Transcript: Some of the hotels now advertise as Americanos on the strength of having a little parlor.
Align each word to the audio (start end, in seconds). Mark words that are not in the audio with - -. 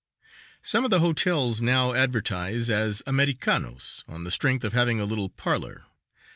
Some 0.63 0.83
of 0.83 0.89
the 0.89 0.97
hotels 0.97 1.61
now 1.61 1.93
advertise 1.93 2.71
as 2.71 3.03
Americanos 3.05 4.03
on 4.07 4.23
the 4.23 4.31
strength 4.31 4.63
of 4.63 4.73
having 4.73 4.99
a 4.99 5.05
little 5.05 5.29
parlor. 5.29 5.83